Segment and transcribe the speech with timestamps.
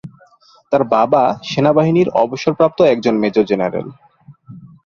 [0.71, 3.87] তার বাবা সেনাবাহিনীর অবসরপ্রাপ্ত একজন মেজর জেনারেল।